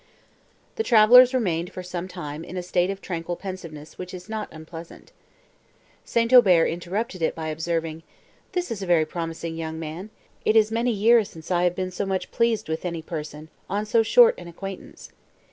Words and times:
The 0.77 0.83
travellers 0.83 1.31
remained, 1.31 1.71
for 1.71 1.83
some 1.83 2.07
time, 2.07 2.43
in 2.43 2.57
a 2.57 2.63
state 2.63 2.89
of 2.89 3.01
tranquil 3.01 3.35
pensiveness, 3.35 3.99
which 3.99 4.15
is 4.15 4.27
not 4.27 4.51
unpleasing. 4.51 5.09
St. 6.03 6.33
Aubert 6.33 6.65
interrupted 6.65 7.21
it 7.21 7.35
by 7.35 7.49
observing, 7.49 8.01
"This 8.53 8.71
is 8.71 8.81
a 8.81 8.87
very 8.87 9.05
promising 9.05 9.55
young 9.57 9.77
man; 9.77 10.09
it 10.43 10.55
is 10.55 10.71
many 10.71 10.89
years 10.89 11.29
since 11.29 11.51
I 11.51 11.65
have 11.65 11.75
been 11.75 11.91
so 11.91 12.07
much 12.07 12.31
pleased 12.31 12.67
with 12.67 12.83
any 12.83 13.03
person, 13.03 13.49
on 13.69 13.85
so 13.85 14.01
short 14.01 14.33
an 14.39 14.47
acquaintance. 14.47 15.11